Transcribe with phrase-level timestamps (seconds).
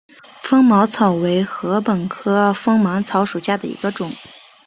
[0.41, 4.11] 锋芒草为禾本科锋芒草属下的一个种。